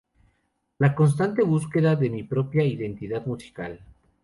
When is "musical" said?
3.27-3.81